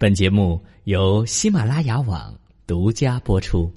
[0.00, 2.34] 本节目由喜马拉雅网
[2.66, 3.70] 独家播出。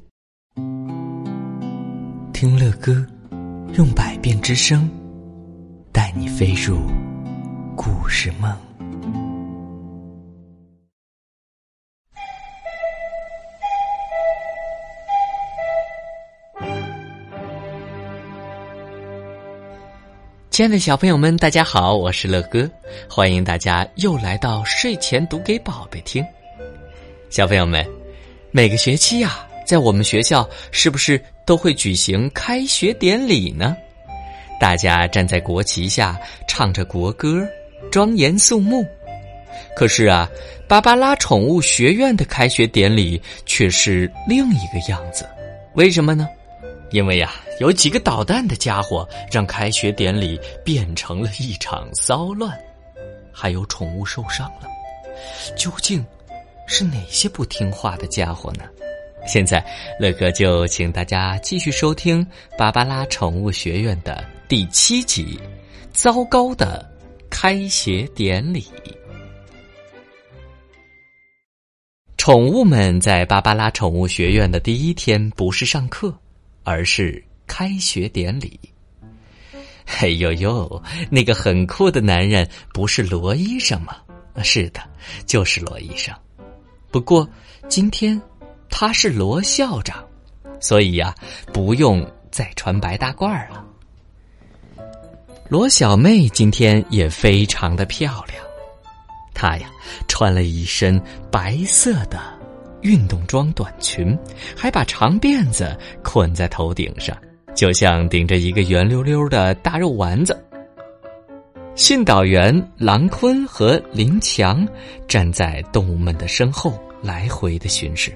[2.31, 3.05] 听乐歌，
[3.73, 4.89] 用百变之声，
[5.91, 6.77] 带你飞入
[7.75, 8.57] 故事梦。
[20.53, 22.69] 亲爱的小朋友们，大家好，我是乐哥，
[23.09, 26.23] 欢迎大家又来到睡前读给宝贝听。
[27.31, 27.83] 小朋友们，
[28.51, 33.75] 每个学期呀，在我们学校是不是都会举行开学典礼呢？
[34.59, 36.15] 大家站在国旗下，
[36.47, 37.43] 唱着国歌，
[37.91, 38.85] 庄严肃穆。
[39.75, 40.29] 可是啊，
[40.67, 45.27] 芭芭拉宠物学院的开学典礼却是另一个样子，
[45.73, 46.29] 为什么呢？
[46.93, 52.55] 因为呀，有几个捣蛋的家伙让开学典礼变成了一场骚乱，
[53.31, 54.69] 还有宠物受伤了。
[55.57, 56.05] 究竟
[56.67, 58.63] 是哪些不听话的家伙呢？
[59.25, 59.65] 现在
[59.99, 62.23] 乐哥就请大家继续收听
[62.57, 65.39] 《芭芭拉宠物学院》的第七集
[65.93, 66.87] 《糟糕的
[67.27, 68.61] 开学典礼》。
[72.17, 76.13] 宠物们在芭芭拉宠物学院的第一天不是上课。
[76.63, 78.59] 而是开学典礼。
[79.99, 83.97] 哎呦呦，那个很酷的男人不是罗医生吗？
[84.43, 84.81] 是的，
[85.25, 86.15] 就是罗医生。
[86.89, 87.27] 不过
[87.67, 88.19] 今天
[88.69, 90.03] 他是罗校长，
[90.59, 91.13] 所以呀，
[91.51, 93.63] 不用再穿白大褂了。
[95.49, 98.43] 罗小妹今天也非常的漂亮，
[99.35, 99.69] 她呀
[100.07, 102.32] 穿了一身白色的。
[102.83, 104.17] 运动装短裙，
[104.55, 107.17] 还把长辫子捆在头顶上，
[107.55, 110.37] 就像顶着一个圆溜溜的大肉丸子。
[111.75, 114.67] 训导员郎坤和林强
[115.07, 118.15] 站在动物们的身后，来回的巡视。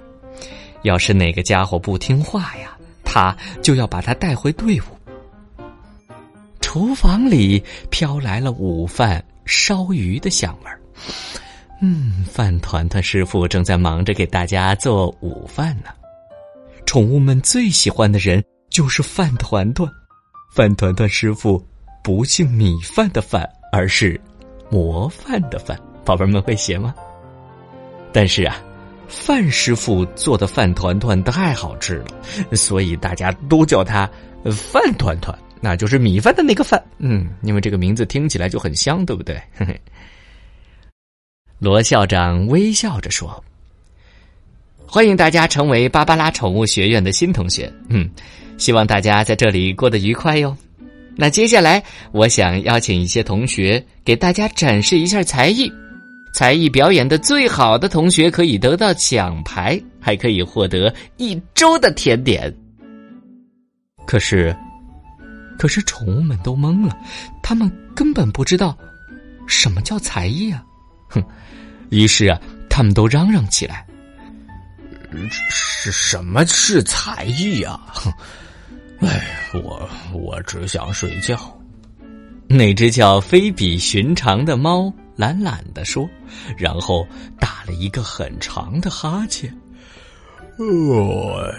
[0.83, 4.83] 要是哪个家伙不听话呀，他就要把他带回队伍。
[6.61, 10.79] 厨房里飘来了午饭烧鱼的香味儿。
[11.81, 15.91] 嗯，饭团团师傅正在忙着给大家做午饭呢。
[16.85, 19.89] 宠物们最喜欢的人就是饭团团。
[20.51, 21.63] 饭团团师傅
[22.03, 24.19] 不姓米饭的饭，而是
[24.71, 25.77] 模范的饭。
[26.03, 26.95] 宝贝们会写吗？
[28.11, 28.55] 但是啊，
[29.07, 34.09] 范师傅做的饭团团太好吃了，所以大家都叫他
[34.45, 36.81] 饭团团，那就是米饭的那个饭。
[36.97, 39.35] 嗯，因为这个名字听起来就很香，对不对？
[39.53, 39.79] 嘿嘿。
[41.59, 43.43] 罗校长微笑着说
[44.85, 47.71] ：“欢迎大家成为芭芭拉宠物学院的新同学。
[47.89, 48.07] 嗯，
[48.59, 50.55] 希望大家在这里过得愉快哟。
[51.15, 55.71] 那接下来，我想邀请一些同学给大家展示一下才艺。
[56.31, 62.55] 才艺表演的最好的同学可以得到奖牌，还可以获得一周的甜点。
[64.05, 64.55] 可是，
[65.57, 66.95] 可是宠物们都懵了，
[67.41, 68.77] 他们根本不知道
[69.47, 70.63] 什么叫才艺啊！
[71.09, 71.23] 哼。”
[71.89, 73.85] 于是啊，他们都嚷嚷起来
[75.49, 78.11] ：“是什么是才艺啊？”哼，
[78.99, 81.37] 哎，我我只想睡觉。
[82.49, 86.09] 那只叫非比寻常的猫懒懒的说，
[86.57, 87.07] 然后
[87.39, 89.49] 打了一个很长的哈欠。
[90.57, 91.49] 哦，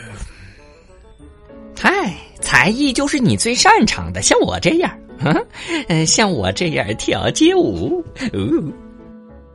[1.79, 4.99] 嗨，才艺就是你最擅长的，像我这样，
[5.89, 8.05] 嗯，像我这样跳街舞。
[8.33, 8.73] 哦。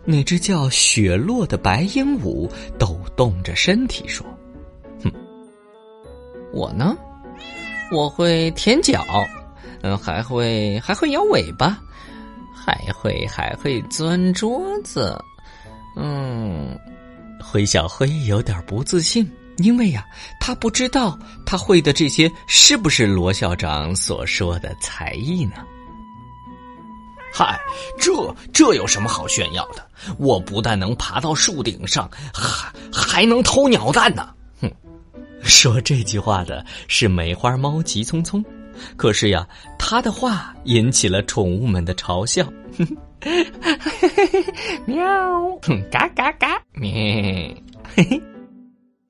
[0.06, 4.25] 那只叫雪落的白鹦鹉抖动着身体说
[5.03, 5.12] ：“哼，
[6.52, 6.96] 我呢，
[7.91, 9.06] 我会舔脚，
[9.81, 11.80] 嗯，还会还会摇尾巴，
[12.53, 15.18] 还会还会钻桌子，
[15.96, 16.78] 嗯。”
[17.46, 20.03] 灰小灰有点不自信，因为呀，
[20.40, 25.58] 他不知道他会的这些是不是罗校长所说的才艺呢。
[27.35, 27.59] 嗨，
[27.97, 28.11] 这
[28.53, 29.83] 这有什么好炫耀的？
[30.19, 34.29] 我不但能爬到树顶上，还还能偷鸟蛋呢！
[34.61, 34.72] 哼，
[35.41, 38.46] 说这句话的是梅花猫急匆匆，
[38.96, 39.47] 可是呀，
[39.79, 42.47] 他的话引起了宠物们的嘲笑。
[44.85, 45.58] 喵，
[45.90, 47.55] 嘎嘎嘎，喵，嘿
[47.96, 48.22] 嘿，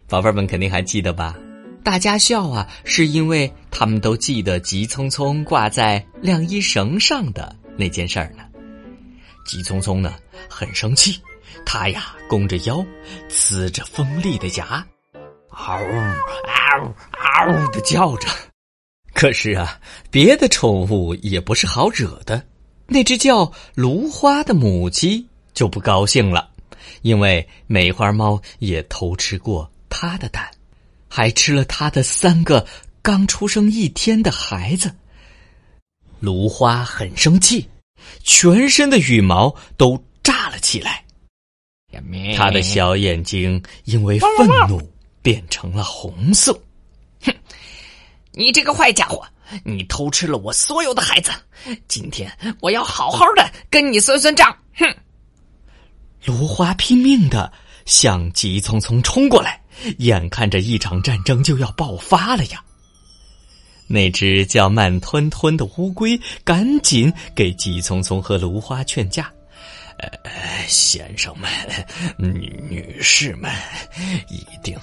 [0.08, 1.36] 宝贝们肯定还记得吧？
[1.84, 7.54] 大家笑啊，是因为他们都记得急匆匆挂在晾衣绳上的。
[7.78, 8.44] 那件事儿呢？
[9.46, 10.16] 急匆匆呢，
[10.50, 11.20] 很生气，
[11.66, 12.86] 他呀弓着腰，
[13.30, 14.86] 呲着锋利的牙，
[15.50, 18.28] 嗷嗷嗷的叫着。
[19.14, 19.80] 可是啊，
[20.10, 22.46] 别的宠物也不是好惹的。
[22.88, 26.50] 那只叫芦花的母鸡就不高兴了，
[27.02, 30.50] 因为梅花猫也偷吃过它的蛋，
[31.08, 32.66] 还吃了它的三个
[33.02, 34.94] 刚出生一天的孩子。
[36.24, 37.68] 芦花很生气，
[38.24, 41.04] 全身的羽毛都炸了起来，
[42.38, 44.82] 他的小眼睛因为愤怒
[45.22, 46.58] 变成了红色。
[47.24, 47.36] 哼，
[48.32, 49.22] 你这个坏家伙！
[49.66, 51.30] 你偷吃了我所有的孩子，
[51.90, 52.32] 今天
[52.62, 54.58] 我要好好的跟你算算账！
[54.76, 54.86] 哼！
[56.24, 57.52] 芦花拼命的
[57.86, 59.62] 向急匆匆冲过来，
[59.98, 62.64] 眼看着一场战争就要爆发了呀！
[63.94, 69.32] 那只叫慢吞吞的乌龟赶紧给急匆匆和芦花劝架。
[69.98, 70.10] 呃，
[70.68, 71.50] 先生们，
[72.18, 73.52] 女女士们，
[74.28, 74.76] 一定，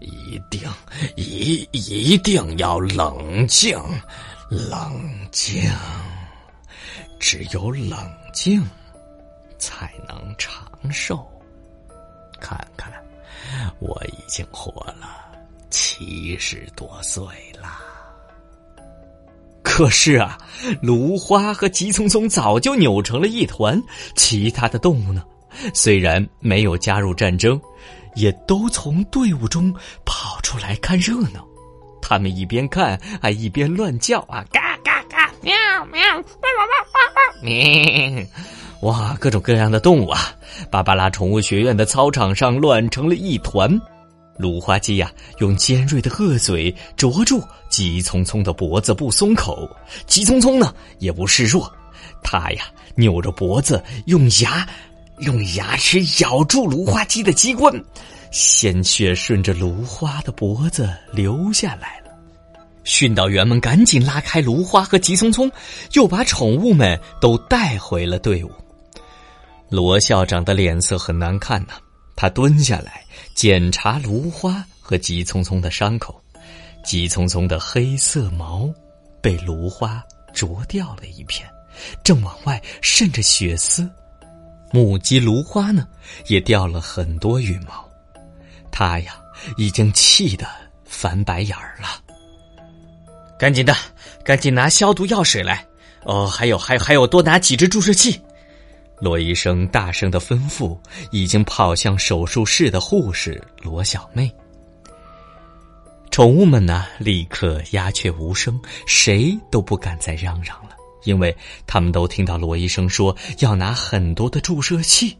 [0.00, 0.68] 一定，
[1.16, 3.78] 一一定要冷静，
[4.48, 5.70] 冷静。
[7.20, 7.98] 只有冷
[8.32, 8.62] 静，
[9.58, 11.24] 才能长寿。
[12.40, 12.90] 看看，
[13.78, 15.18] 我已经活了
[15.70, 17.22] 七十多岁
[17.60, 17.85] 了。
[19.76, 20.38] 可是啊，
[20.80, 23.78] 芦花和急匆匆早就扭成了一团。
[24.14, 25.22] 其他的动物呢？
[25.74, 27.60] 虽然没有加入战争，
[28.14, 29.70] 也都从队伍中
[30.06, 31.46] 跑出来看热闹。
[32.00, 35.54] 他们一边看，还一边乱叫啊，嘎嘎嘎，喵
[35.92, 36.64] 喵，哇哇
[36.94, 38.26] 哇哇喵！
[38.80, 40.20] 哇，各种各样的动物啊，
[40.70, 43.78] 芭芭拉宠物学院的操场上乱成了一团。
[44.38, 49.68] 芦花鸡呀，用尖锐的鹤嘴啄住急匆匆的脖子不松口，
[50.06, 51.72] 急匆匆呢也不示弱，
[52.22, 54.68] 他呀扭着脖子，用牙
[55.20, 57.72] 用牙齿咬住芦花鸡的鸡冠，
[58.30, 62.06] 鲜血顺着芦花的脖子流下来了。
[62.84, 65.50] 训导员们赶紧拉开芦花和急匆匆，
[65.94, 68.50] 又把宠物们都带回了队伍。
[69.68, 71.74] 罗校长的脸色很难看呐。
[72.16, 73.04] 他蹲下来
[73.34, 76.20] 检查芦花和急匆匆的伤口，
[76.82, 78.68] 急匆匆的黑色毛
[79.20, 80.02] 被芦花
[80.32, 81.46] 啄掉了一片，
[82.02, 83.88] 正往外渗着血丝。
[84.72, 85.86] 母鸡芦花呢，
[86.26, 87.88] 也掉了很多羽毛，
[88.72, 89.20] 它呀
[89.56, 90.46] 已经气得
[90.84, 91.88] 翻白眼儿了。
[93.38, 93.76] 赶紧的，
[94.24, 95.64] 赶紧拿消毒药水来！
[96.04, 98.20] 哦，还有，还，还有，多拿几支注射器。
[99.00, 100.76] 罗医生大声的吩咐，
[101.10, 104.30] 已经跑向手术室的护士罗小妹。
[106.10, 110.70] 宠物们呢，立刻鸦雀无声，谁都不敢再嚷嚷了，
[111.04, 115.14] 因为他们都听到罗医生说要拿很多的注射器，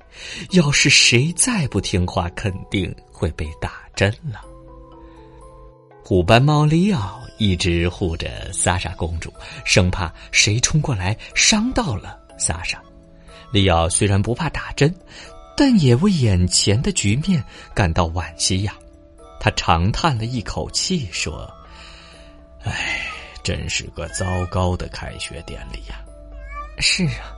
[0.52, 4.40] 要是谁再不听话，肯定会被打针了。
[6.02, 9.30] 虎斑猫利奥一直护着萨莎公主，
[9.66, 12.82] 生怕谁冲过来伤到了萨莎。
[13.52, 14.94] 利奥虽然不怕打针，
[15.56, 17.42] 但也为眼前的局面
[17.74, 18.74] 感到惋惜呀。
[19.40, 21.48] 他长叹了一口气，说
[22.64, 23.06] ：“哎，
[23.42, 26.02] 真是个糟糕的开学典礼呀
[26.78, 27.32] ！”“是啊，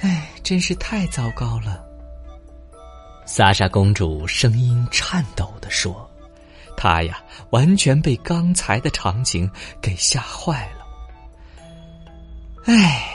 [0.00, 1.84] 哎，真是太糟糕了。”
[3.26, 6.10] 萨莎公主声音颤抖的说
[6.76, 9.48] ：“她呀，完全被刚才的场景
[9.80, 10.86] 给吓坏了。”
[12.64, 13.09] 唉。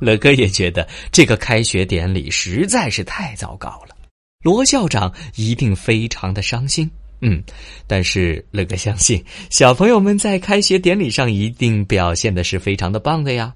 [0.00, 3.96] 乐哥也觉得这个开学典礼实在是太糟糕了，
[4.42, 6.90] 罗校长一定非常的伤心。
[7.20, 7.42] 嗯，
[7.86, 13.52] 但是乐哥相信小朋友们在开学典礼上一定表现的是非常的棒的呀。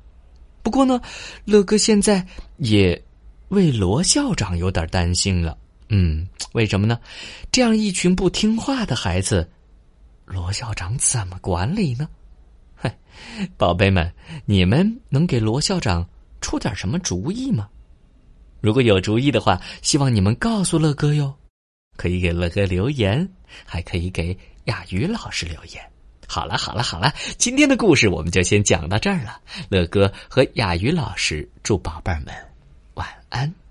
[0.64, 1.00] 不过呢，
[1.44, 2.26] 乐哥现在
[2.56, 3.00] 也
[3.48, 5.56] 为罗校长有点担心了。
[5.90, 6.98] 嗯，为什么呢？
[7.52, 9.48] 这样一群不听话的孩子，
[10.24, 12.08] 罗校长怎么管理呢？
[12.74, 12.92] 嗨，
[13.56, 14.12] 宝贝们，
[14.44, 16.04] 你们能给罗校长？
[16.42, 17.66] 出点什么主意吗？
[18.60, 21.34] 如果有主意的话，希望你们告诉乐哥哟。
[21.96, 23.26] 可以给乐哥留言，
[23.64, 25.82] 还可以给亚鱼老师留言。
[26.26, 29.40] 好了，好了，好了，今天的故事我们就先讲到这儿了。
[29.68, 32.34] 乐哥和亚鱼老师祝宝贝们
[32.94, 33.61] 晚安。